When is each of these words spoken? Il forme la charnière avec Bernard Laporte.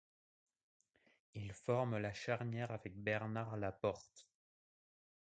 Il 1.35 1.53
forme 1.53 1.99
la 1.99 2.11
charnière 2.11 2.71
avec 2.71 2.97
Bernard 2.97 3.55
Laporte. 3.55 4.25